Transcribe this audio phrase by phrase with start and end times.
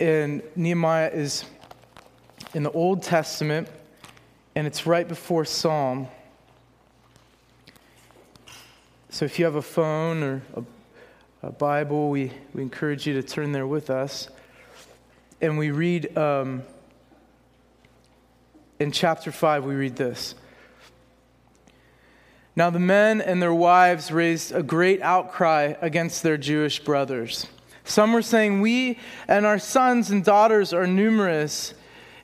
[0.00, 1.44] And Nehemiah is
[2.54, 3.68] in the Old Testament,
[4.54, 6.08] and it's right before Psalm.
[9.10, 13.22] So if you have a phone or a, a Bible, we, we encourage you to
[13.22, 14.28] turn there with us.
[15.40, 16.62] And we read um,
[18.78, 20.34] in chapter 5, we read this.
[22.54, 27.46] Now the men and their wives raised a great outcry against their Jewish brothers.
[27.84, 31.74] Some were saying, We and our sons and daughters are numerous.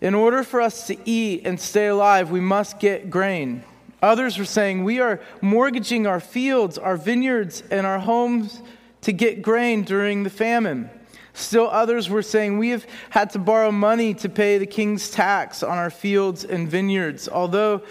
[0.01, 3.65] In order for us to eat and stay alive, we must get grain.
[4.01, 8.63] Others were saying, We are mortgaging our fields, our vineyards, and our homes
[9.01, 10.91] to get grain during the famine.
[11.39, 15.63] Still, others were saying, We have had to borrow money to pay the king's tax
[15.63, 17.29] on our fields and vineyards.
[17.29, 17.83] Although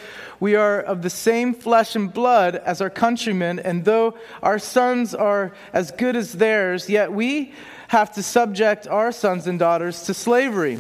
[0.42, 5.16] we are of the same flesh and blood as our countrymen, and though our sons
[5.16, 7.54] are as good as theirs, yet we
[7.88, 10.78] have to subject our sons and daughters to slavery.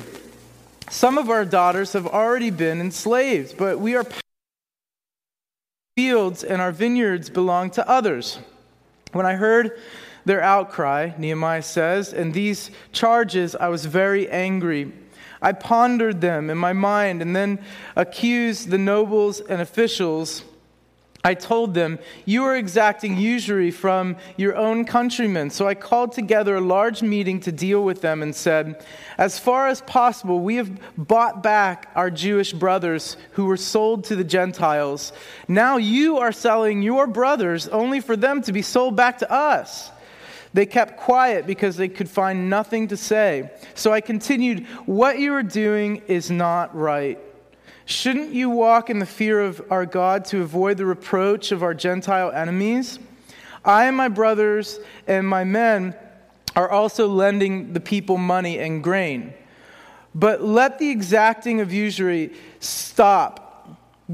[0.90, 4.06] Some of our daughters have already been enslaved, but we are
[5.96, 8.40] fields and our vineyards belong to others.
[9.14, 9.80] When I heard
[10.28, 14.94] their outcry, Nehemiah says, and these charges, I was very angry.
[15.42, 17.60] I pondered them in my mind and then
[17.96, 20.44] accused the nobles and officials
[21.28, 25.50] I told them, You are exacting usury from your own countrymen.
[25.50, 28.86] So I called together a large meeting to deal with them and said,
[29.18, 34.16] As far as possible, we have bought back our Jewish brothers who were sold to
[34.16, 35.12] the Gentiles.
[35.50, 39.92] Now you are selling your brothers only for them to be sold back to us.
[40.54, 43.52] They kept quiet because they could find nothing to say.
[43.76, 47.20] So I continued, What you are doing is not right.
[47.86, 51.74] Shouldn't you walk in the fear of our God to avoid the reproach of our
[51.74, 53.00] Gentile enemies?
[53.64, 55.96] I and my brothers and my men
[56.56, 59.34] are also lending the people money and grain.
[60.16, 63.47] But let the exacting of usury stop.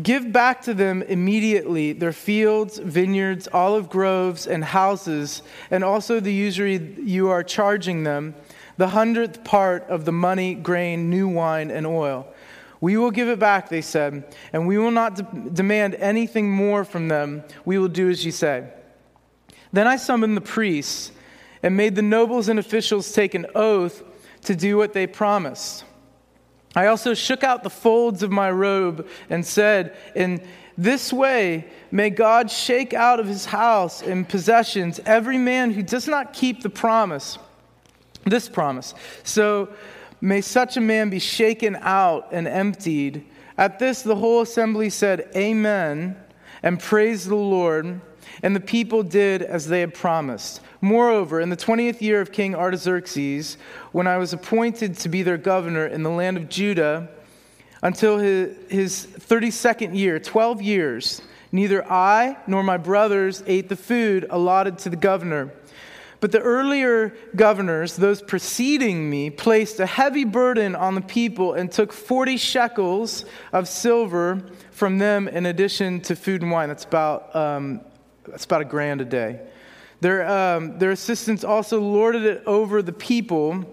[0.02, 6.33] Give back to them immediately their fields, vineyards, olive groves, and houses, and also the
[6.33, 8.33] usury you are charging them,
[8.77, 12.27] the hundredth part of the money, grain, new wine, and oil.
[12.82, 16.83] We will give it back, they said, and we will not de- demand anything more
[16.83, 17.43] from them.
[17.64, 18.67] We will do as you say.
[19.71, 21.11] Then I summoned the priests
[21.61, 24.03] and made the nobles and officials take an oath
[24.42, 25.86] to do what they promised.
[26.76, 30.42] I also shook out the folds of my robe and said, In
[30.78, 36.08] this way, may God shake out of his house and possessions every man who does
[36.08, 37.38] not keep the promise,
[38.26, 38.95] this promise.
[39.23, 39.70] So
[40.23, 43.26] May such a man be shaken out and emptied.
[43.58, 46.16] At this, the whole assembly said, Amen,
[46.64, 48.00] and praised the Lord.
[48.42, 50.61] And the people did as they had promised.
[50.82, 53.58] Moreover, in the 20th year of King Artaxerxes,
[53.92, 57.10] when I was appointed to be their governor in the land of Judah,
[57.82, 61.21] until his, his 32nd year, 12 years,
[61.52, 65.52] neither I nor my brothers ate the food allotted to the governor
[66.23, 71.70] but the earlier governors, those preceding me, placed a heavy burden on the people and
[71.70, 76.70] took 40 shekels of silver from them in addition to food and wine.
[76.70, 77.82] That's about, um,
[78.28, 79.39] that's about a grand a day.
[80.02, 83.66] Their, um, their assistants also lorded it over the people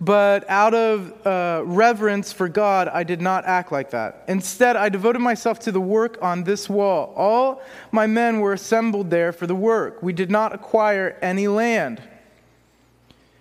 [0.00, 4.24] but out of uh, reverence for God, I did not act like that.
[4.28, 7.14] Instead, I devoted myself to the work on this wall.
[7.16, 7.62] All
[7.92, 10.02] my men were assembled there for the work.
[10.02, 12.02] We did not acquire any land.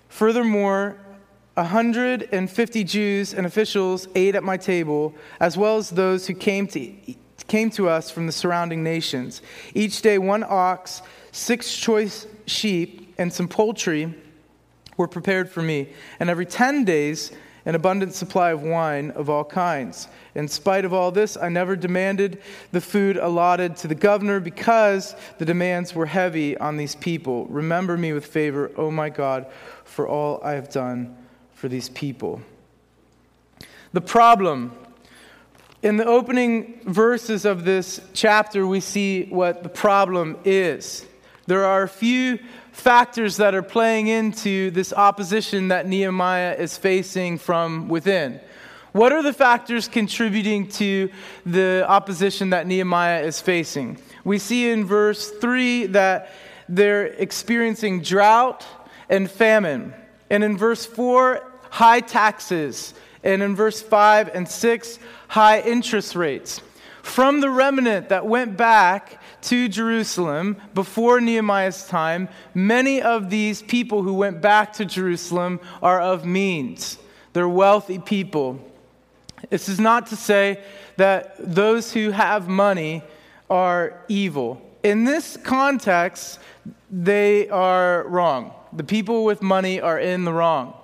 [0.08, 0.96] Furthermore,
[1.56, 6.94] 150 Jews and officials ate at my table, as well as those who came to,
[7.48, 9.42] came to us from the surrounding nations.
[9.74, 11.02] Each day, one ox,
[11.32, 14.14] six choice sheep, and some poultry
[14.98, 15.90] were prepared for me,
[16.20, 17.32] and every 10 days,
[17.66, 20.08] an abundant supply of wine of all kinds.
[20.36, 22.42] In spite of all this, I never demanded
[22.72, 27.46] the food allotted to the governor because the demands were heavy on these people.
[27.48, 29.48] Remember me with favor, O oh my God,
[29.84, 31.18] for all I have done
[31.56, 32.42] for these people.
[33.94, 34.78] The problem
[35.82, 41.06] in the opening verses of this chapter, we see what the problem is.
[41.48, 42.40] There are a few
[42.72, 48.40] factors that are playing into this opposition that Nehemiah is facing from within.
[48.94, 51.10] What are the factors contributing to
[51.46, 53.98] the opposition that Nehemiah is facing?
[54.24, 56.32] We see in verse 3 that
[56.70, 58.66] they're experiencing drought
[59.10, 59.94] and famine.
[60.30, 62.94] And in verse 4, high taxes.
[63.24, 65.00] And in verse 5 and 6,
[65.36, 66.62] high interest rates.
[67.04, 74.02] From the remnant that went back to Jerusalem before Nehemiah's time, many of these people
[74.02, 76.98] who went back to Jerusalem are of means.
[77.34, 78.62] They're wealthy people.
[79.50, 80.64] This is not to say
[80.96, 83.04] that those who have money
[83.50, 84.62] are evil.
[84.84, 86.40] In this context,
[86.90, 88.54] they are wrong.
[88.72, 90.76] The people with money are in the wrong.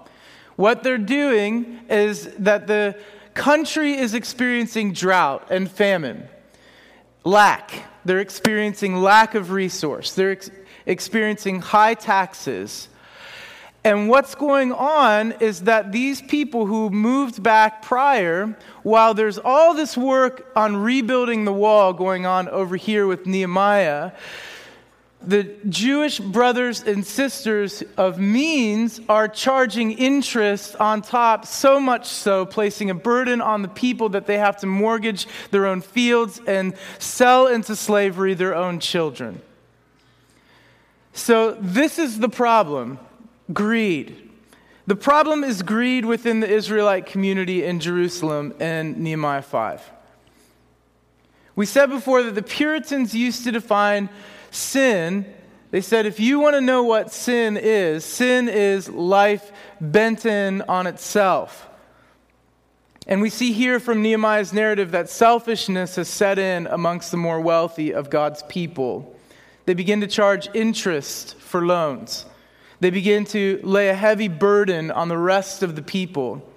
[0.57, 2.97] What they're doing is that the
[3.41, 6.29] country is experiencing drought and famine,
[7.23, 7.87] lack.
[8.05, 10.13] They're experiencing lack of resource.
[10.13, 10.51] They're ex-
[10.85, 12.87] experiencing high taxes.
[13.83, 19.73] And what's going on is that these people who moved back prior, while there's all
[19.73, 24.11] this work on rebuilding the wall going on over here with Nehemiah,
[25.23, 32.45] the Jewish brothers and sisters of means are charging interest on top, so much so,
[32.45, 36.73] placing a burden on the people that they have to mortgage their own fields and
[36.97, 39.41] sell into slavery their own children.
[41.13, 42.97] So, this is the problem
[43.53, 44.29] greed.
[44.87, 49.91] The problem is greed within the Israelite community in Jerusalem in Nehemiah 5.
[51.55, 54.09] We said before that the Puritans used to define
[54.51, 55.25] sin,
[55.71, 60.61] they said if you want to know what sin is, sin is life bent in
[60.63, 61.67] on itself.
[63.07, 67.41] And we see here from Nehemiah's narrative that selfishness has set in amongst the more
[67.41, 69.15] wealthy of God's people.
[69.65, 72.25] They begin to charge interest for loans.
[72.79, 76.47] They begin to lay a heavy burden on the rest of the people.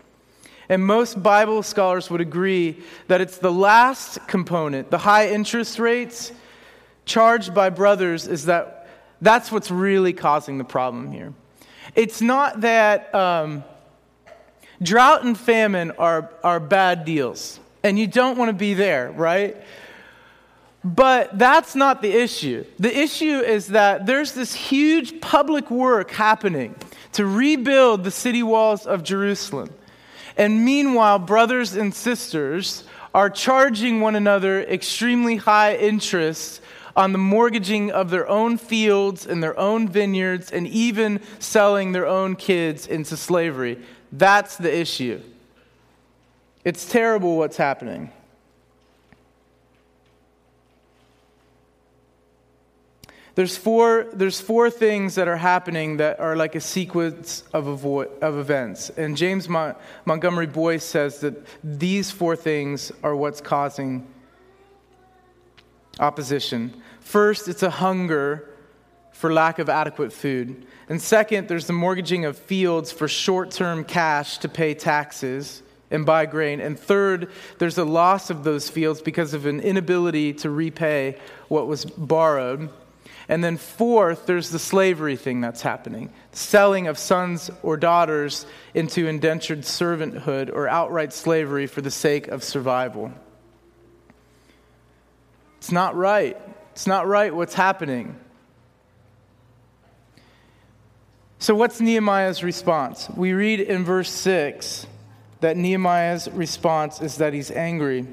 [0.68, 6.32] And most Bible scholars would agree that it's the last component, the high interest rates,
[7.04, 8.88] charged by brothers is that
[9.20, 11.32] that's what's really causing the problem here.
[11.94, 13.64] It's not that um,
[14.82, 19.56] drought and famine are, are bad deals, and you don't want to be there, right?
[20.84, 22.64] But that's not the issue.
[22.78, 26.74] The issue is that there's this huge public work happening
[27.12, 29.70] to rebuild the city walls of Jerusalem.
[30.36, 32.84] And meanwhile, brothers and sisters
[33.14, 36.60] are charging one another extremely high interest
[36.96, 42.06] on the mortgaging of their own fields and their own vineyards and even selling their
[42.06, 43.78] own kids into slavery.
[44.12, 45.20] That's the issue.
[46.64, 48.10] It's terrible what's happening.
[53.34, 58.08] There's four, there's four things that are happening that are like a sequence of, avo-
[58.20, 58.90] of events.
[58.90, 59.74] And James Mon-
[60.04, 64.06] Montgomery Boice says that these four things are what's causing
[65.98, 66.80] opposition.
[67.04, 68.48] First, it's a hunger
[69.12, 70.66] for lack of adequate food.
[70.88, 76.04] And second, there's the mortgaging of fields for short term cash to pay taxes and
[76.04, 76.60] buy grain.
[76.60, 81.18] And third, there's a loss of those fields because of an inability to repay
[81.48, 82.70] what was borrowed.
[83.28, 88.46] And then, fourth, there's the slavery thing that's happening the selling of sons or daughters
[88.72, 93.12] into indentured servanthood or outright slavery for the sake of survival.
[95.58, 96.36] It's not right.
[96.74, 98.16] It's not right what's happening.
[101.38, 103.08] So, what's Nehemiah's response?
[103.10, 104.84] We read in verse 6
[105.38, 108.08] that Nehemiah's response is that he's angry.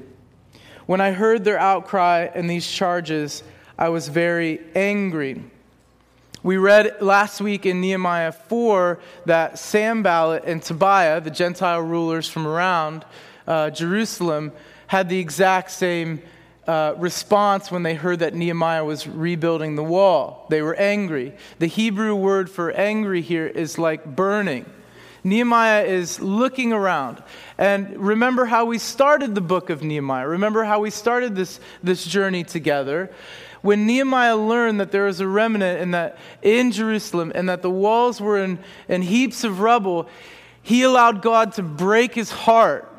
[0.86, 3.42] When I heard their outcry and these charges,
[3.76, 5.42] I was very angry.
[6.44, 12.46] We read last week in Nehemiah 4 that Sanballat and Tobiah, the Gentile rulers from
[12.46, 13.04] around
[13.44, 14.52] uh, Jerusalem,
[14.86, 16.22] had the exact same
[16.66, 20.46] uh, response when they heard that Nehemiah was rebuilding the wall.
[20.48, 21.34] They were angry.
[21.58, 24.66] The Hebrew word for angry here is like burning.
[25.24, 27.22] Nehemiah is looking around.
[27.58, 30.26] And remember how we started the book of Nehemiah.
[30.26, 33.10] Remember how we started this, this journey together.
[33.60, 37.70] When Nehemiah learned that there was a remnant in, that, in Jerusalem and that the
[37.70, 40.08] walls were in, in heaps of rubble,
[40.62, 42.91] he allowed God to break his heart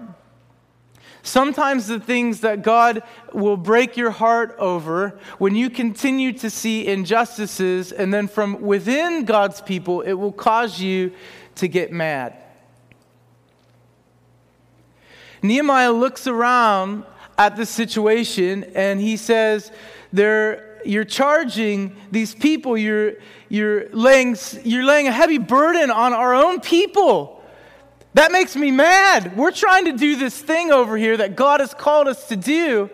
[1.25, 3.01] Sometimes the things that God
[3.31, 9.23] will break your heart over when you continue to see injustices, and then from within
[9.23, 11.13] God's people, it will cause you
[11.55, 12.35] to get mad.
[15.41, 17.05] Nehemiah looks around
[17.37, 19.71] at the situation and he says,
[20.11, 23.13] They're, You're charging these people, you're,
[23.47, 27.42] you're, laying, you're laying a heavy burden on our own people.
[28.13, 29.35] That makes me mad.
[29.35, 32.89] We're trying to do this thing over here that God has called us to do.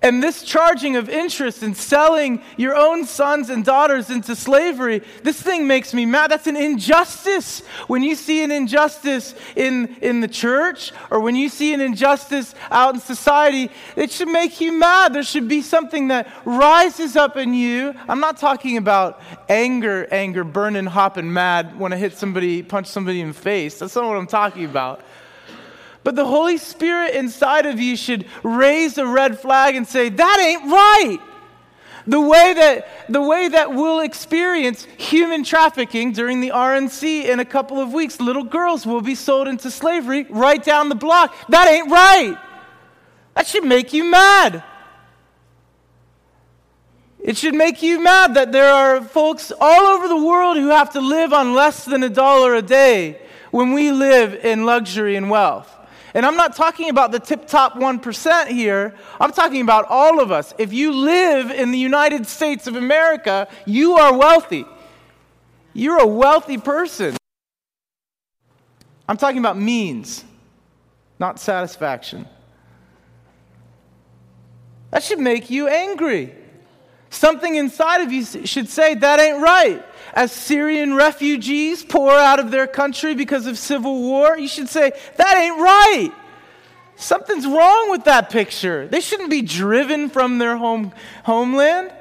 [0.00, 5.42] And this charging of interest and selling your own sons and daughters into slavery, this
[5.42, 6.30] thing makes me mad.
[6.30, 7.66] That's an injustice.
[7.88, 12.54] When you see an injustice in, in the church or when you see an injustice
[12.70, 15.14] out in society, it should make you mad.
[15.14, 17.92] There should be something that rises up in you.
[18.08, 23.20] I'm not talking about anger, anger, burning, hopping mad when I hit somebody, punch somebody
[23.20, 23.80] in the face.
[23.80, 25.00] That's not what I'm talking about.
[26.08, 30.40] But the Holy Spirit inside of you should raise a red flag and say, that
[30.40, 31.18] ain't right.
[32.06, 37.44] The way that, the way that we'll experience human trafficking during the RNC in a
[37.44, 41.34] couple of weeks, little girls will be sold into slavery right down the block.
[41.50, 42.38] That ain't right.
[43.34, 44.64] That should make you mad.
[47.20, 50.94] It should make you mad that there are folks all over the world who have
[50.94, 55.28] to live on less than a dollar a day when we live in luxury and
[55.28, 55.74] wealth.
[56.14, 58.94] And I'm not talking about the tip top 1% here.
[59.20, 60.54] I'm talking about all of us.
[60.58, 64.64] If you live in the United States of America, you are wealthy.
[65.74, 67.16] You're a wealthy person.
[69.08, 70.24] I'm talking about means,
[71.18, 72.26] not satisfaction.
[74.90, 76.34] That should make you angry.
[77.10, 79.84] Something inside of you should say, that ain't right.
[80.12, 84.92] As Syrian refugees pour out of their country because of civil war, you should say,
[85.16, 86.12] that ain't right.
[86.96, 88.88] Something's wrong with that picture.
[88.88, 90.92] They shouldn't be driven from their home,
[91.24, 91.92] homeland.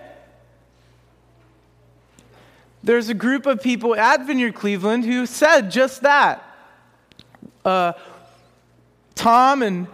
[2.83, 6.43] There's a group of people at Vineyard Cleveland who said just that.
[7.63, 7.93] Uh,
[9.13, 9.87] Tom and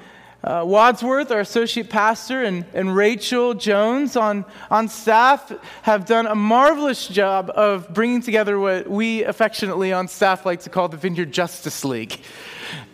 [0.43, 6.35] uh, Wadsworth, our associate pastor, and, and Rachel Jones on, on staff have done a
[6.35, 11.31] marvelous job of bringing together what we affectionately on staff like to call the Vineyard
[11.31, 12.19] Justice League.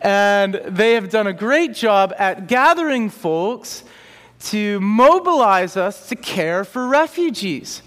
[0.01, 3.83] And they have done a great job at gathering folks
[4.41, 7.81] to mobilize us to care for refugees.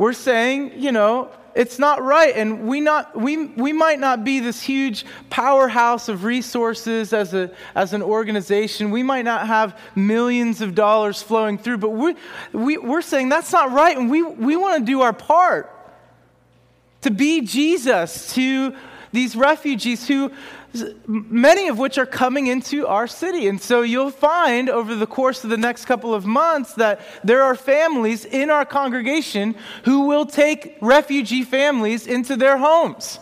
[0.00, 2.34] We're saying, you know, it's not right.
[2.34, 7.50] And we, not, we, we might not be this huge powerhouse of resources as, a,
[7.74, 8.92] as an organization.
[8.92, 12.14] We might not have millions of dollars flowing through, but we,
[12.54, 13.94] we, we're saying that's not right.
[13.94, 15.70] And we, we want to do our part
[17.02, 18.74] to be Jesus to
[19.12, 20.32] these refugees who
[21.06, 23.48] many of which are coming into our city.
[23.48, 27.42] And so you'll find over the course of the next couple of months that there
[27.42, 33.18] are families in our congregation who will take refugee families into their homes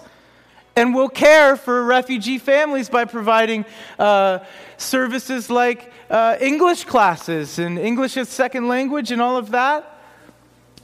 [0.77, 3.65] and will care for refugee families by providing
[3.99, 4.39] uh,
[4.77, 9.95] services like uh, English classes and English as second language and all of that.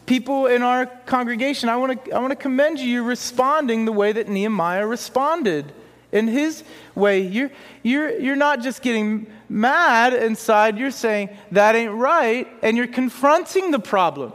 [0.07, 2.87] People in our congregation, I want to I want to commend you.
[2.87, 5.73] You're responding the way that Nehemiah responded
[6.15, 6.63] in his
[6.95, 7.21] way.
[7.21, 7.51] You're,
[7.83, 13.73] you're, you're not just getting mad inside, you're saying, that ain't right, and you're confronting
[13.73, 14.33] the problem.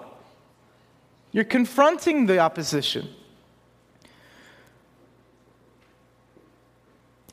[1.32, 3.08] You're confronting the opposition.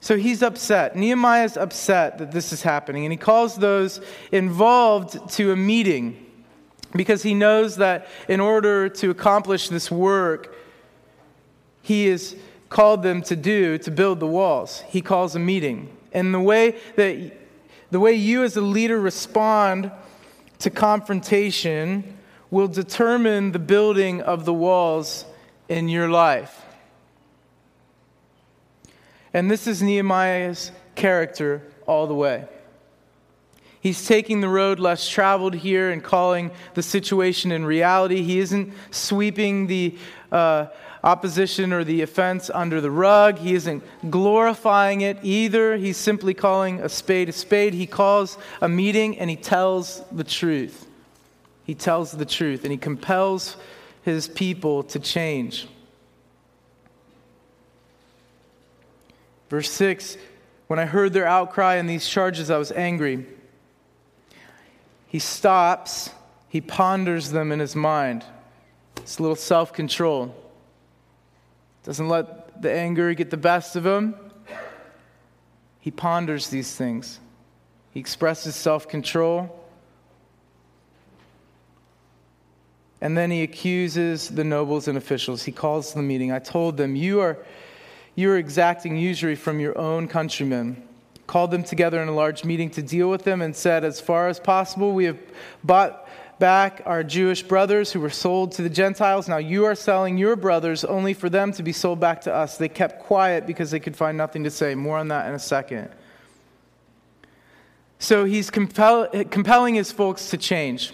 [0.00, 0.94] So he's upset.
[0.94, 4.00] Nehemiah's upset that this is happening, and he calls those
[4.30, 6.24] involved to a meeting
[6.92, 10.54] because he knows that in order to accomplish this work,
[11.82, 12.36] he is
[12.76, 14.84] called them to do to build the walls.
[14.88, 15.88] He calls a meeting.
[16.12, 17.32] And the way that
[17.90, 19.90] the way you as a leader respond
[20.58, 22.18] to confrontation
[22.50, 25.24] will determine the building of the walls
[25.70, 26.66] in your life.
[29.32, 32.44] And this is Nehemiah's character all the way.
[33.80, 38.22] He's taking the road less traveled here and calling the situation in reality.
[38.22, 39.96] He isn't sweeping the
[40.30, 40.66] uh,
[41.06, 43.38] opposition or the offense under the rug.
[43.38, 45.76] He isn't glorifying it either.
[45.76, 47.74] He's simply calling a spade a spade.
[47.74, 50.88] He calls a meeting and he tells the truth.
[51.64, 53.56] He tells the truth and he compels
[54.02, 55.68] his people to change.
[59.48, 60.16] Verse 6
[60.66, 63.26] When I heard their outcry and these charges, I was angry.
[65.06, 66.10] He stops,
[66.48, 68.24] he ponders them in his mind.
[68.96, 70.34] It's a little self control
[71.86, 74.16] doesn't let the anger get the best of him.
[75.78, 77.20] He ponders these things,
[77.92, 79.62] he expresses self control.
[83.00, 85.42] And then he accuses the nobles and officials.
[85.44, 86.32] He calls the meeting.
[86.32, 87.36] I told them, You are,
[88.14, 90.82] you are exacting usury from your own countrymen.
[91.26, 94.28] Called them together in a large meeting to deal with them and said, As far
[94.28, 95.18] as possible, we have
[95.62, 96.05] bought
[96.38, 99.28] back our Jewish brothers who were sold to the Gentiles.
[99.28, 102.58] Now you are selling your brothers only for them to be sold back to us.
[102.58, 104.74] They kept quiet because they could find nothing to say.
[104.74, 105.90] More on that in a second.
[107.98, 110.92] So he's compel, compelling his folks to change.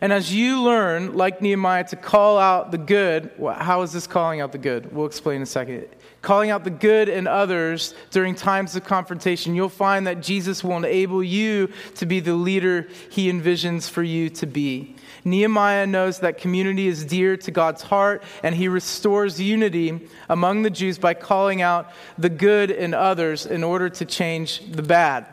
[0.00, 4.40] And as you learn, like Nehemiah, to call out the good, how is this calling
[4.40, 4.92] out the good?
[4.92, 5.88] We'll explain in a second.
[6.22, 10.76] Calling out the good in others during times of confrontation, you'll find that Jesus will
[10.76, 14.94] enable you to be the leader he envisions for you to be.
[15.24, 20.70] Nehemiah knows that community is dear to God's heart, and he restores unity among the
[20.70, 25.26] Jews by calling out the good in others in order to change the bad.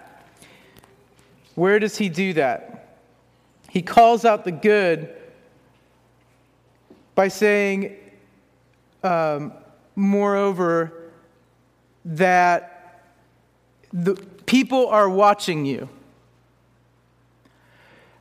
[1.54, 2.75] Where does he do that?
[3.76, 5.14] He calls out the good
[7.14, 7.94] by saying,
[9.04, 9.52] um,
[9.98, 11.12] moreover,
[12.06, 13.04] that
[13.92, 14.16] the
[14.46, 15.90] people are watching you.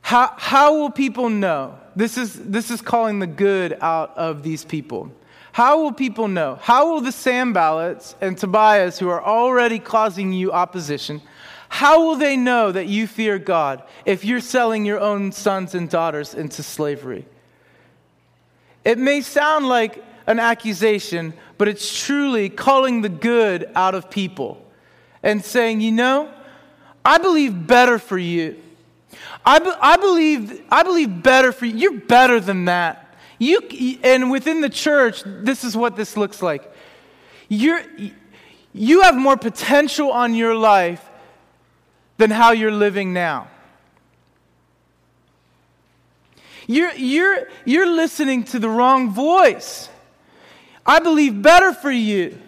[0.01, 1.79] How, how will people know?
[1.95, 5.09] This is, this is calling the good out of these people.
[5.53, 6.59] How will people know?
[6.61, 11.21] How will the Sanballats and Tobiahs, who are already causing you opposition,
[11.75, 15.89] how will they know that you fear God if you're selling your own sons and
[15.89, 17.25] daughters into slavery?
[18.85, 24.65] It may sound like an accusation, but it's truly calling the good out of people
[25.21, 26.31] and saying, you know,
[27.03, 28.55] I believe better for you.
[29.45, 31.75] I, be, I, believe, I believe better for you.
[31.75, 33.17] You're better than that.
[33.37, 33.59] You,
[34.01, 36.73] and within the church, this is what this looks like.
[37.49, 37.83] You're,
[38.71, 41.05] you have more potential on your life
[42.17, 43.47] than how you're living now.
[46.67, 49.89] You're, you're, you're listening to the wrong voice.
[50.85, 52.39] I believe better for you.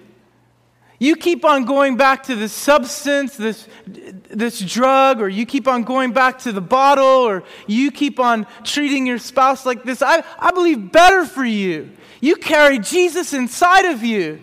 [1.00, 5.84] You keep on going back to this substance, this, this drug, or you keep on
[5.84, 10.02] going back to the bottle, or you keep on treating your spouse like this.
[10.02, 11.92] I, I believe better for you.
[12.20, 14.42] You carry Jesus inside of you.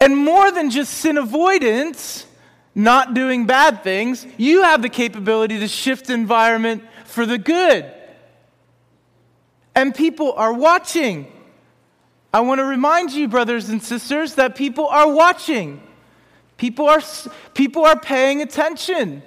[0.00, 2.26] And more than just sin avoidance,
[2.74, 7.90] not doing bad things, you have the capability to shift environment for the good.
[9.74, 11.30] And people are watching.
[12.32, 15.80] I want to remind you, brothers and sisters, that people are watching.
[16.56, 17.02] People are,
[17.54, 19.22] people are paying attention.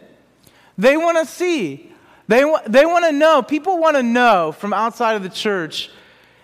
[0.77, 1.91] They want to see.
[2.27, 3.41] They, they want to know.
[3.41, 5.89] People want to know from outside of the church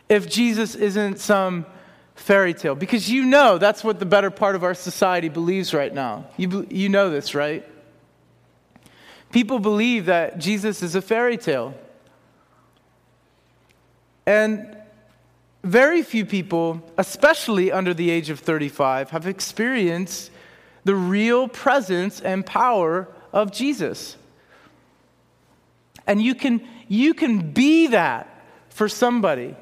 [0.09, 1.65] if Jesus isn't some
[2.15, 2.75] fairy tale.
[2.75, 6.25] Because you know that's what the better part of our society believes right now.
[6.37, 7.67] You, you know this, right?
[9.31, 11.73] People believe that Jesus is a fairy tale.
[14.25, 14.77] And
[15.63, 20.29] very few people, especially under the age of 35, have experienced
[20.83, 24.17] the real presence and power of Jesus.
[26.05, 28.29] And you can, you can be that
[28.69, 29.55] for somebody.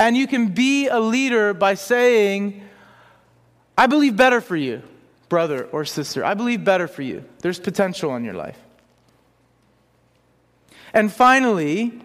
[0.00, 2.62] And you can be a leader by saying,
[3.76, 4.82] I believe better for you,
[5.28, 6.24] brother or sister.
[6.24, 7.22] I believe better for you.
[7.40, 8.58] There's potential in your life.
[10.94, 12.00] And finally,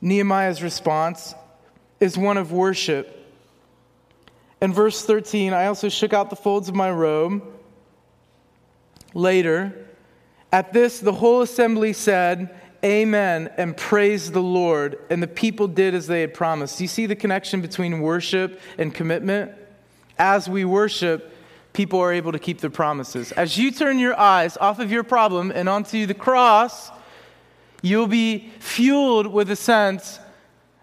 [0.00, 1.36] Nehemiah's response
[2.00, 3.16] is one of worship.
[4.60, 7.44] In verse 13, I also shook out the folds of my robe.
[9.14, 9.86] Later,
[10.52, 14.98] at this, the whole assembly said, Amen, and praise the Lord.
[15.10, 16.78] And the people did as they had promised.
[16.78, 19.52] Do you see the connection between worship and commitment?
[20.18, 21.34] As we worship,
[21.72, 23.32] people are able to keep their promises.
[23.32, 26.90] As you turn your eyes off of your problem and onto the cross,
[27.82, 30.18] you'll be fueled with a sense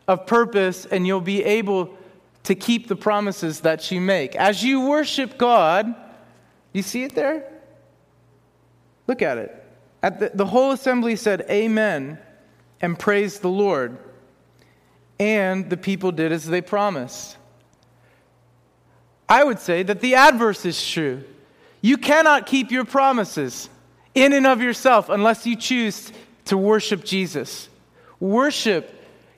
[0.07, 1.95] of purpose and you'll be able
[2.43, 4.35] to keep the promises that you make.
[4.35, 5.93] As you worship God,
[6.73, 7.43] you see it there?
[9.07, 9.56] Look at it.
[10.03, 12.19] At the, the whole assembly said, Amen,
[12.81, 13.97] and praised the Lord.
[15.19, 17.37] And the people did as they promised.
[19.27, 21.23] I would say that the adverse is true.
[21.81, 23.69] You cannot keep your promises
[24.15, 26.11] in and of yourself unless you choose
[26.45, 27.69] to worship Jesus.
[28.19, 28.93] Worship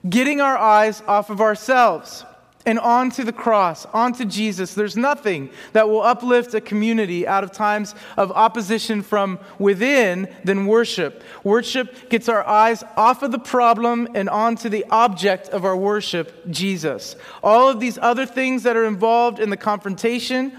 [0.08, 2.24] getting our eyes off of ourselves
[2.66, 4.74] and onto the cross, onto Jesus.
[4.74, 10.68] There's nothing that will uplift a community out of times of opposition from within than
[10.68, 11.24] worship.
[11.44, 16.50] Worship gets our eyes off of the problem and onto the object of our worship,
[16.50, 17.16] Jesus.
[17.42, 20.56] All of these other things that are involved in the confrontation,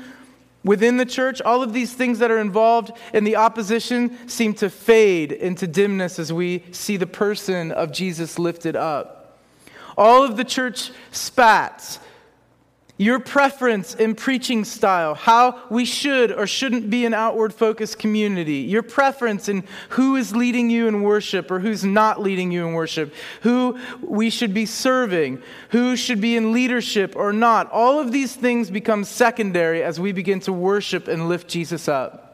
[0.62, 4.68] Within the church, all of these things that are involved in the opposition seem to
[4.68, 9.19] fade into dimness as we see the person of Jesus lifted up
[9.96, 11.98] all of the church spats,
[12.96, 18.56] your preference in preaching style, how we should or shouldn't be an outward focused community,
[18.56, 22.74] your preference in who is leading you in worship or who's not leading you in
[22.74, 27.70] worship, who we should be serving, who should be in leadership or not.
[27.70, 32.26] All of these things become secondary as we begin to worship and lift Jesus up.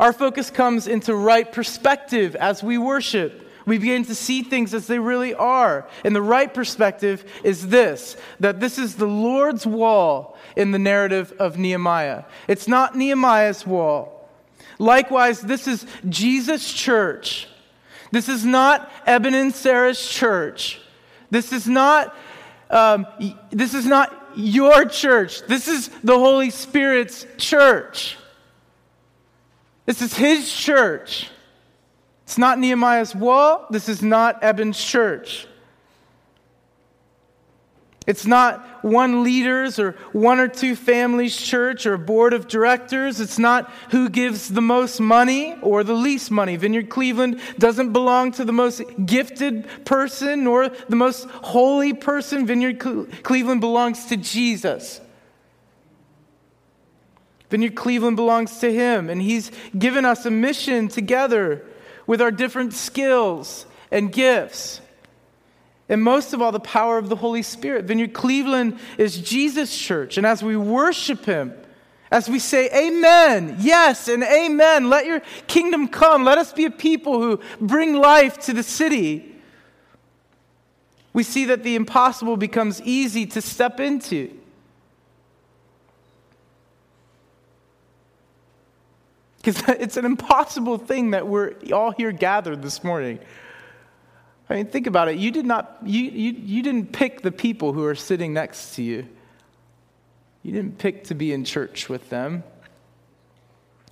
[0.00, 3.47] Our focus comes into right perspective as we worship.
[3.68, 5.86] We begin to see things as they really are.
[6.02, 11.34] And the right perspective is this that this is the Lord's wall in the narrative
[11.38, 12.24] of Nehemiah.
[12.48, 14.30] It's not Nehemiah's wall.
[14.78, 17.46] Likewise, this is Jesus' church.
[18.10, 20.80] This is not Eben and Sarah's church.
[21.30, 22.16] This is not,
[22.70, 23.06] um,
[23.50, 25.42] this is not your church.
[25.42, 28.16] This is the Holy Spirit's church.
[29.84, 31.30] This is his church.
[32.28, 33.64] It's not Nehemiah's wall.
[33.70, 35.46] This is not Eben's church.
[38.06, 43.18] It's not one leader's or one or two families' church or board of directors.
[43.18, 46.56] It's not who gives the most money or the least money.
[46.56, 52.46] Vineyard Cleveland doesn't belong to the most gifted person nor the most holy person.
[52.46, 52.78] Vineyard
[53.22, 55.00] Cleveland belongs to Jesus.
[57.48, 61.64] Vineyard Cleveland belongs to Him, and He's given us a mission together
[62.08, 64.80] with our different skills and gifts.
[65.88, 67.84] And most of all, the power of the Holy Spirit.
[67.84, 71.54] Vineyard Cleveland is Jesus' church, and as we worship Him,
[72.10, 76.70] as we say, Amen, yes, and Amen, let your kingdom come, let us be a
[76.70, 79.36] people who bring life to the city.
[81.12, 84.34] We see that the impossible becomes easy to step into.
[89.48, 93.18] Because it's an impossible thing that we're all here gathered this morning.
[94.50, 95.16] I mean, think about it.
[95.16, 98.82] You, did not, you, you, you didn't pick the people who are sitting next to
[98.82, 99.06] you,
[100.42, 102.44] you didn't pick to be in church with them.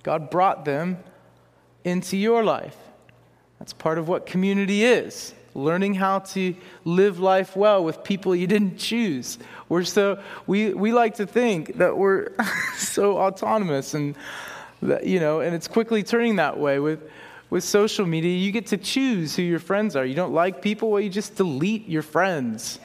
[0.03, 0.97] God brought them
[1.83, 2.77] into your life.
[3.59, 8.45] That's part of what community is learning how to live life well with people you
[8.45, 9.39] didn't choose.
[9.69, 12.29] We're so, we, we like to think that we're
[12.75, 14.15] so autonomous and
[14.81, 17.09] you know, and it's quickly turning that way with,
[17.49, 18.35] with social media.
[18.35, 20.05] You get to choose who your friends are.
[20.05, 22.79] You don't like people, well, you just delete your friends.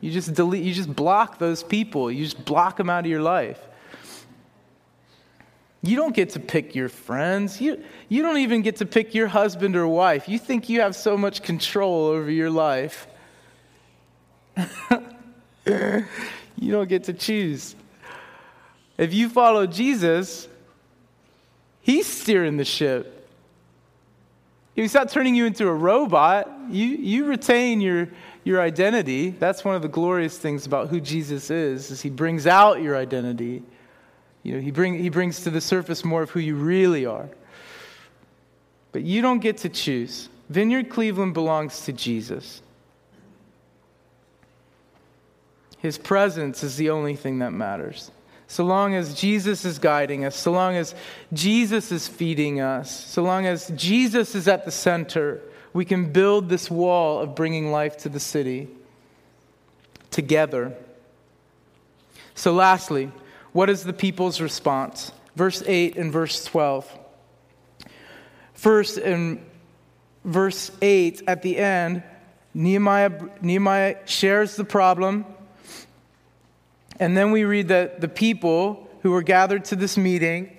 [0.00, 2.10] You just delete, you just block those people.
[2.10, 3.60] You just block them out of your life.
[5.82, 7.60] You don't get to pick your friends.
[7.60, 10.28] You, you don't even get to pick your husband or wife.
[10.28, 13.06] You think you have so much control over your life.
[15.66, 17.76] you don't get to choose.
[18.96, 20.48] If you follow Jesus,
[21.88, 23.26] He's steering the ship.
[24.74, 26.54] He's not turning you into a robot.
[26.68, 28.10] You, you retain your,
[28.44, 29.30] your identity.
[29.30, 32.94] That's one of the glorious things about who Jesus is, is he brings out your
[32.94, 33.62] identity.
[34.42, 37.30] You know, he, bring, he brings to the surface more of who you really are.
[38.92, 40.28] But you don't get to choose.
[40.50, 42.60] Vineyard Cleveland belongs to Jesus.
[45.78, 48.10] His presence is the only thing that matters
[48.50, 50.94] so long as Jesus is guiding us, so long as
[51.34, 55.42] Jesus is feeding us, so long as Jesus is at the center,
[55.74, 58.68] we can build this wall of bringing life to the city
[60.10, 60.74] together.
[62.34, 63.12] So, lastly,
[63.52, 65.12] what is the people's response?
[65.36, 66.98] Verse 8 and verse 12.
[68.54, 69.44] First, in
[70.24, 72.02] verse 8, at the end,
[72.54, 75.26] Nehemiah, Nehemiah shares the problem
[77.00, 80.56] and then we read that the people who were gathered to this meeting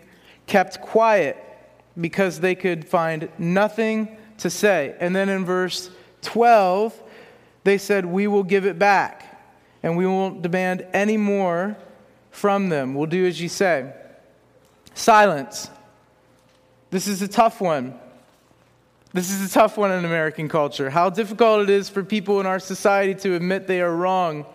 [0.48, 1.38] kept quiet
[2.00, 4.96] because they could find nothing to say.
[5.00, 5.90] And then in verse
[6.22, 7.02] 12,
[7.64, 9.44] they said, We will give it back,
[9.84, 11.78] and we won't demand any more
[12.32, 12.96] from them.
[12.96, 13.94] We'll do as you say.
[14.94, 15.70] Silence.
[16.90, 18.00] This is a tough one.
[19.14, 20.90] This is a tough one in American culture.
[20.90, 24.46] How difficult it is for people in our society to admit they are wrong.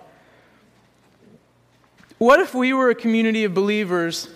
[2.19, 4.29] What if we were a community of believers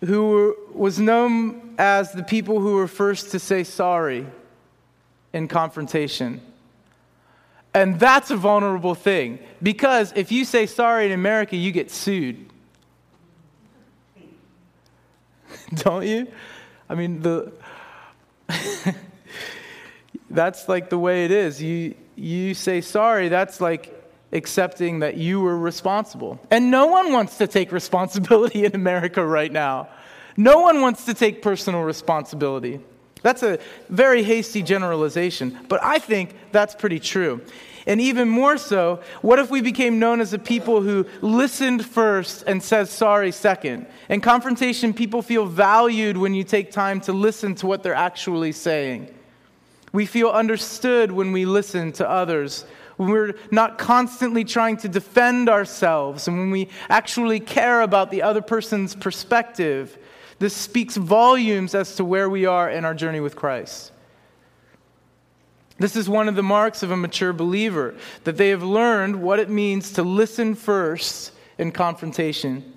[0.00, 4.26] who was known as the people who were first to say sorry
[5.32, 6.40] in confrontation?
[7.74, 12.50] And that's a vulnerable thing because if you say sorry in America, you get sued.
[15.74, 16.28] Don't you?
[16.88, 17.52] I mean, the
[20.30, 21.62] that's like the way it is.
[21.62, 24.01] You you say sorry, that's like
[24.32, 26.40] accepting that you were responsible.
[26.50, 29.88] And no one wants to take responsibility in America right now.
[30.36, 32.80] No one wants to take personal responsibility.
[33.22, 37.40] That's a very hasty generalization, but I think that's pretty true.
[37.86, 42.44] And even more so, what if we became known as a people who listened first
[42.46, 43.86] and says sorry second?
[44.08, 48.52] In confrontation, people feel valued when you take time to listen to what they're actually
[48.52, 49.12] saying.
[49.92, 52.64] We feel understood when we listen to others
[52.96, 58.22] when we're not constantly trying to defend ourselves, and when we actually care about the
[58.22, 59.98] other person's perspective,
[60.42, 63.92] This speaks volumes as to where we are in our journey with Christ.
[65.78, 69.38] This is one of the marks of a mature believer, that they have learned what
[69.38, 72.74] it means to listen first in confrontation,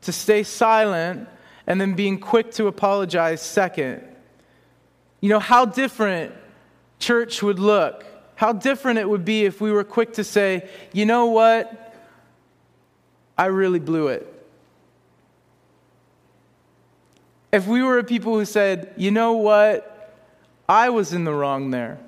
[0.00, 1.28] to stay silent,
[1.68, 4.02] and then being quick to apologize second.
[5.20, 6.34] You know, how different
[6.98, 8.04] church would look,
[8.36, 11.94] how different it would be if we were quick to say, you know what?
[13.36, 14.32] I really blew it.
[17.50, 20.14] If we were a people who said, you know what?
[20.68, 21.98] I was in the wrong there.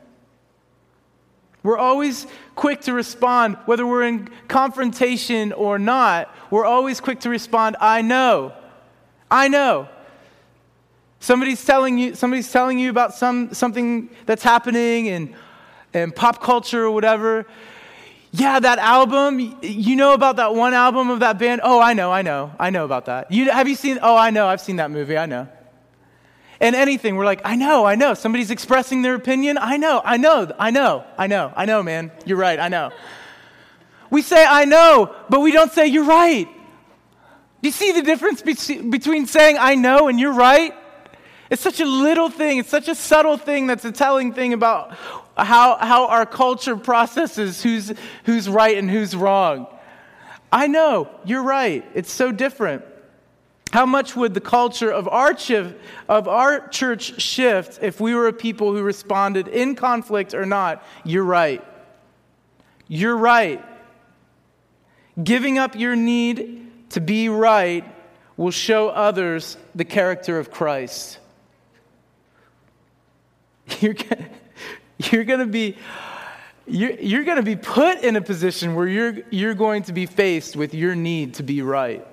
[1.63, 7.31] We're always quick to respond, whether we're in confrontation or not, we're always quick to
[7.31, 8.53] respond, I know.
[9.31, 9.89] I know.
[11.21, 15.35] Somebody's telling you, somebody's telling you about some, something that's happening in,
[16.03, 17.47] in pop culture or whatever.
[18.31, 21.63] Yeah, that album, you know about that one album of that band?
[21.65, 23.33] Oh, I know, I know, I know about that.
[23.33, 25.49] You, have you seen, oh, I know, I've seen that movie, I know.
[26.61, 28.15] And anything, we're like, I know, I know.
[28.15, 29.59] Somebody's expressing their opinion.
[29.59, 32.11] I know, I know, I know, I know, I know, man.
[32.27, 32.91] You're right, I know.
[34.11, 36.49] We say, I know, but we don't say, you're right.
[37.63, 40.75] Do you see the difference be- between saying, I know, and you're right?
[41.51, 44.97] It's such a little thing, it's such a subtle thing that's a telling thing about
[45.39, 47.93] how, how our culture processes who's,
[48.25, 49.67] who's right and who's wrong.
[50.51, 51.85] I know, you're right.
[51.95, 52.85] It's so different.
[53.71, 55.37] How much would the culture of our,
[56.09, 60.83] of our church shift if we were a people who responded in conflict or not?
[61.05, 61.63] You're right.
[62.87, 63.63] You're right.
[65.23, 67.85] Giving up your need to be right
[68.39, 71.19] will show others the character of Christ.
[73.81, 73.97] You're,
[75.11, 75.77] you're going to be.
[76.71, 80.05] You're, you're going to be put in a position where you're, you're going to be
[80.05, 82.07] faced with your need to be right.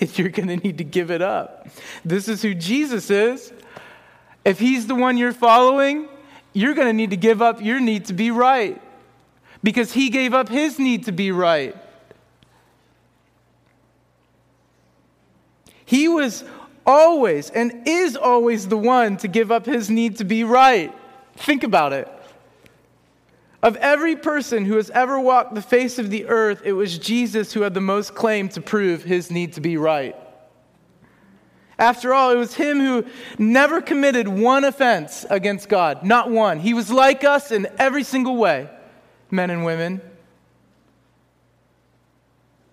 [0.14, 1.68] you're going to need to give it up.
[2.04, 3.50] This is who Jesus is.
[4.44, 6.08] If he's the one you're following,
[6.52, 8.80] you're going to need to give up your need to be right
[9.62, 11.76] because he gave up his need to be right.
[15.84, 16.44] He was
[16.86, 20.94] always and is always the one to give up his need to be right.
[21.36, 22.08] Think about it.
[23.62, 27.52] Of every person who has ever walked the face of the earth, it was Jesus
[27.52, 30.16] who had the most claim to prove his need to be right.
[31.78, 33.04] After all, it was him who
[33.38, 36.60] never committed one offense against God, not one.
[36.60, 38.68] He was like us in every single way,
[39.30, 40.00] men and women.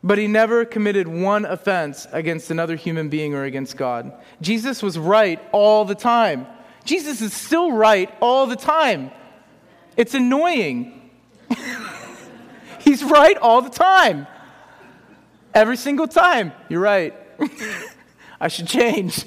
[0.04, 4.14] But he never committed one offense against another human being or against God.
[4.42, 6.48] Jesus was right all the time.
[6.86, 9.12] Jesus is still right all the time.
[9.98, 11.12] It's annoying.
[12.80, 14.28] He's right all the time.
[15.54, 16.54] Every single time.
[16.70, 17.14] You're right.
[18.40, 19.26] I should change.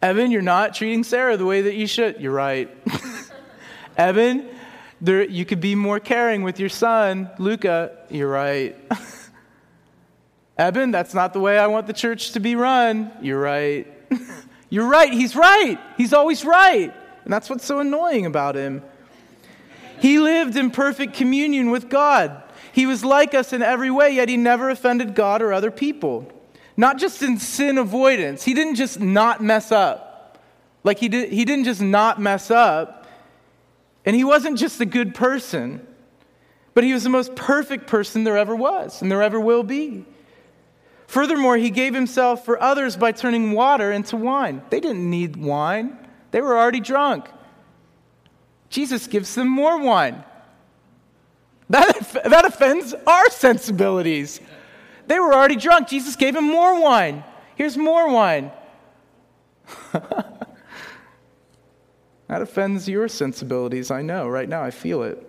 [0.00, 2.20] Eben, you're not treating Sarah the way that you should.
[2.20, 2.70] You're right.
[3.98, 4.48] Eben,
[5.00, 7.96] there, you could be more caring with your son, Luca.
[8.10, 8.76] You're right.
[10.58, 13.12] Eben, that's not the way I want the church to be run.
[13.22, 13.86] You're right.
[14.70, 15.12] You're right.
[15.12, 15.78] He's right.
[15.96, 16.92] He's always right.
[17.24, 18.82] And that's what's so annoying about him.
[20.00, 22.42] He lived in perfect communion with God.
[22.72, 26.30] He was like us in every way, yet he never offended God or other people.
[26.76, 28.44] Not just in sin avoidance.
[28.44, 30.38] He didn't just not mess up.
[30.84, 32.97] Like he, did, he didn't just not mess up.
[34.08, 35.86] And he wasn't just a good person,
[36.72, 40.06] but he was the most perfect person there ever was and there ever will be.
[41.06, 44.62] Furthermore, he gave himself for others by turning water into wine.
[44.70, 45.98] They didn't need wine,
[46.30, 47.28] they were already drunk.
[48.70, 50.24] Jesus gives them more wine.
[51.68, 54.40] That, that offends our sensibilities.
[55.06, 55.86] They were already drunk.
[55.86, 57.24] Jesus gave them more wine.
[57.56, 58.52] Here's more wine.
[62.28, 64.28] that offends your sensibilities, I know.
[64.28, 65.24] Right now, I feel it.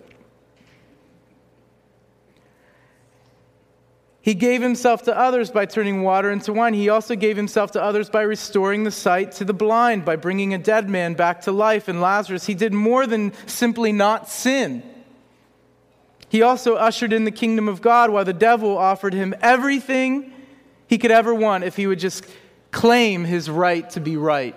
[4.22, 6.74] He gave himself to others by turning water into wine.
[6.74, 10.52] He also gave himself to others by restoring the sight to the blind, by bringing
[10.52, 11.88] a dead man back to life.
[11.88, 14.82] And Lazarus, he did more than simply not sin.
[16.28, 20.32] He also ushered in the kingdom of God while the devil offered him everything
[20.86, 22.26] he could ever want if he would just
[22.70, 24.54] claim his right to be right.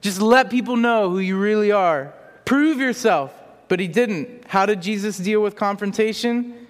[0.00, 2.14] Just let people know who you really are.
[2.44, 3.34] Prove yourself.
[3.68, 4.46] But he didn't.
[4.48, 6.66] How did Jesus deal with confrontation?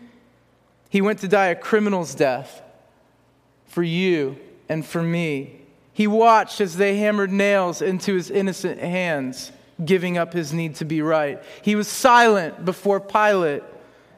[0.91, 2.61] He went to die a criminal's death
[3.67, 4.39] for you
[4.69, 5.63] and for me.
[5.95, 10.85] He watched as they hammered nails into his innocent hands, giving up his need to
[10.85, 11.43] be right.
[11.63, 13.63] He was silent before Pilate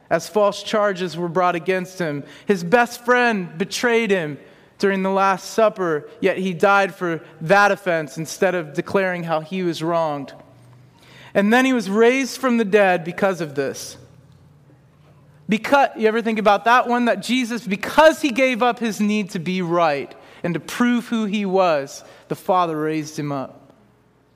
[0.09, 2.23] as false charges were brought against him.
[2.45, 4.37] His best friend betrayed him
[4.79, 9.63] during the Last Supper, yet he died for that offense instead of declaring how he
[9.63, 10.33] was wronged.
[11.33, 13.97] And then he was raised from the dead because of this.
[15.49, 17.05] Because, you ever think about that one?
[17.05, 21.25] That Jesus, because he gave up his need to be right and to prove who
[21.25, 23.73] he was, the Father raised him up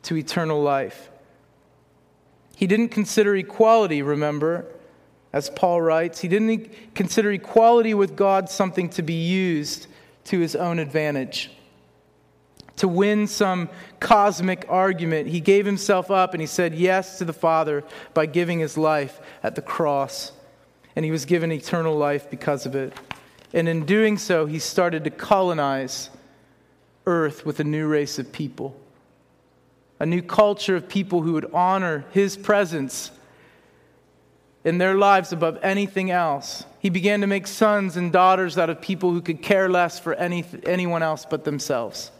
[0.03, 1.09] to eternal life.
[2.55, 4.65] He didn't consider equality, remember,
[5.31, 6.21] as Paul writes.
[6.21, 9.87] He didn't consider equality with God something to be used
[10.27, 11.51] to his own advantage.
[12.77, 17.33] To win some cosmic argument, he gave himself up and he said yes to the
[17.33, 20.31] Father by giving his life at the cross.
[20.95, 22.93] And he was given eternal life because of it.
[23.53, 26.09] And in doing so, he started to colonize
[27.05, 28.79] earth with a new race of people
[29.99, 33.11] a new culture of people who would honor his presence
[34.67, 36.65] in their lives above anything else.
[36.79, 40.13] He began to make sons and daughters out of people who could care less for
[40.15, 42.11] any, anyone else but themselves.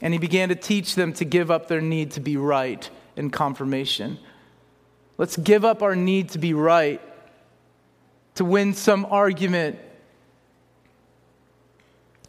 [0.00, 3.28] And he began to teach them to give up their need to be right in
[3.28, 4.18] confirmation.
[5.18, 7.02] Let's give up our need to be right,
[8.36, 9.78] to win some argument.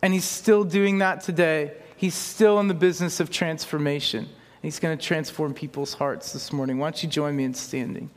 [0.02, 1.72] And he's still doing that today.
[1.96, 4.28] He's still in the business of transformation.
[4.62, 6.78] He's going to transform people's hearts this morning.
[6.78, 8.10] Why don't you join me in standing?